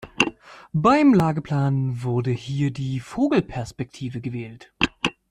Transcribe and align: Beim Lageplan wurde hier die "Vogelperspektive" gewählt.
Beim 0.73 1.13
Lageplan 1.13 2.01
wurde 2.01 2.31
hier 2.31 2.71
die 2.71 2.99
"Vogelperspektive" 2.99 4.19
gewählt. 4.19 4.73